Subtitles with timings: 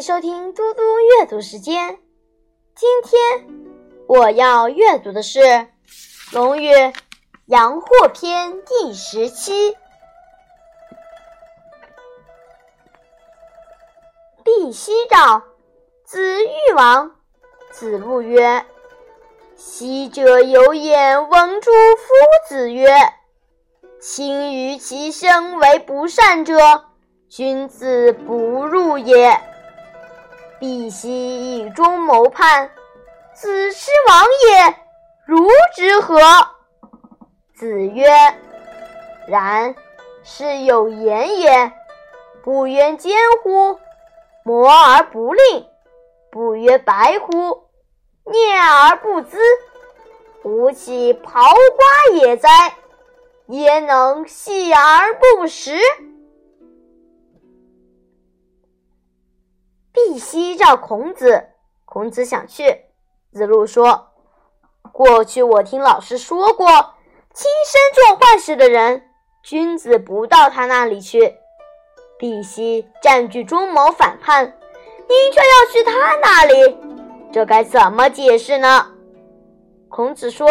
[0.00, 0.82] 收听嘟嘟
[1.18, 1.98] 阅读时间。
[2.74, 3.46] 今天
[4.06, 5.40] 我要阅读的是
[6.32, 6.72] 《论语·
[7.44, 9.76] 阳货篇》第十七。
[14.42, 15.42] 毕奚召，
[16.06, 17.16] 子欲往。
[17.70, 18.64] 子路曰
[19.54, 22.88] ：“昔者有眼，闻诸夫子曰
[24.00, 26.54] ：‘亲于其身为不善者，
[27.28, 29.38] 君子不入也。’
[30.60, 32.70] 必奚以忠谋叛，
[33.32, 34.76] 子之亡也，
[35.24, 36.20] 如之何？”
[37.56, 38.06] 子曰
[39.26, 39.74] ：“然，
[40.22, 41.72] 是有言也，
[42.44, 43.80] 不曰坚乎？
[44.44, 45.66] 摩而不令。”
[46.30, 47.64] 不曰白乎？
[48.24, 49.36] 念而不淄，
[50.44, 52.48] 吾岂刨瓜也哉？
[53.48, 55.76] 焉能细而不食？
[60.10, 61.50] 毕奚召孔子，
[61.84, 62.86] 孔子想去。
[63.32, 64.08] 子路说
[64.90, 66.66] ：“过去我听老师说过，
[67.32, 69.04] 亲身做坏事的人，
[69.40, 71.36] 君子不到他那里去。
[72.18, 74.52] 毕奚占据中谋反叛。”
[75.08, 76.76] 您却要去他那里，
[77.32, 78.88] 这该怎么解释呢？
[79.88, 80.48] 孔子说：“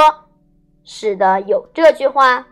[0.85, 2.47] 是的，有这句话，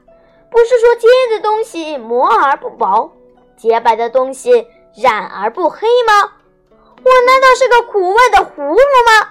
[0.51, 3.09] 不是说坚的东西磨而不薄，
[3.55, 6.33] 洁白的东西染而不黑吗？
[7.03, 9.29] 我难道是个苦味的葫芦吗？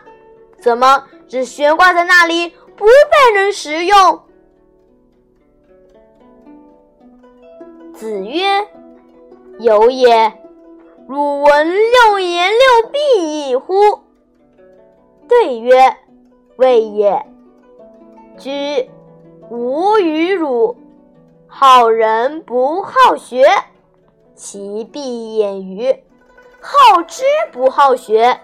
[0.60, 4.22] 怎么只悬挂在那里，不被人食用？”
[7.94, 8.68] 子曰
[9.60, 10.32] ：“有也。”
[11.08, 13.74] 汝闻六言六必矣乎？
[15.28, 15.96] 对曰：
[16.56, 17.24] 未也。
[18.36, 18.90] 居
[19.50, 20.76] 吾与汝，
[21.46, 23.46] 好人不好学，
[24.34, 25.94] 其必偃于；
[26.68, 27.22] 好知
[27.52, 28.40] 不好学，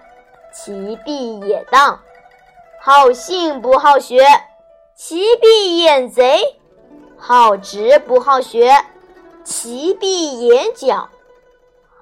[0.53, 1.99] 其必也当；
[2.79, 4.25] 好信不好学，
[4.95, 6.37] 其必也贼；
[7.17, 8.73] 好直不好学，
[9.43, 11.07] 其必也狡。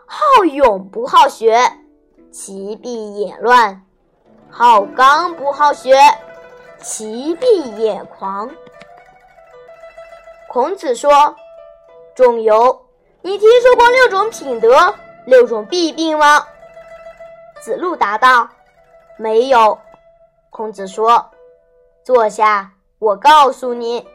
[0.05, 1.59] 好勇不好学，
[2.31, 3.81] 其必也乱；
[4.51, 5.95] 好刚不好学，
[6.77, 8.47] 其必也狂。
[10.47, 11.35] 孔子说
[12.13, 12.85] ：“仲由，
[13.23, 14.93] 你听说过六种品德、
[15.31, 16.45] 六种弊病吗？”
[17.59, 18.47] 子路答道
[19.17, 19.79] ：“没有。”
[20.51, 21.31] 孔子说
[22.05, 24.07] ：“坐下，我告诉你，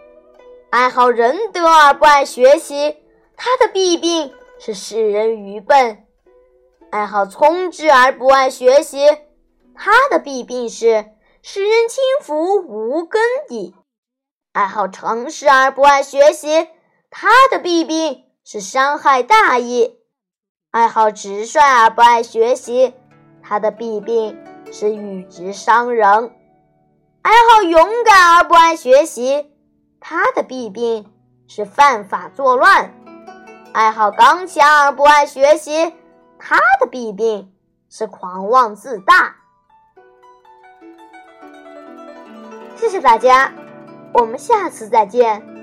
[0.70, 3.02] 爱好仁德而不爱学习，
[3.36, 6.06] 他的弊病。”是使人愚笨，
[6.90, 9.06] 爱好聪智而不爱学习，
[9.74, 11.10] 他的弊病是
[11.42, 13.74] 使人轻浮无根底；
[14.54, 16.68] 爱好诚实而不爱学习，
[17.10, 19.95] 他的弊病是伤害大义；
[20.76, 22.92] 爱好直率而不爱学习，
[23.42, 24.38] 他的弊病
[24.70, 26.32] 是语直伤人；
[27.22, 29.50] 爱好勇敢而不爱学习，
[30.00, 31.10] 他的弊病
[31.48, 32.92] 是犯法作乱。
[33.72, 35.94] 爱好刚强而不爱学习，
[36.38, 37.50] 他的弊病
[37.88, 39.34] 是狂妄自大。
[42.76, 43.50] 谢谢大家，
[44.12, 45.55] 我们下次再见。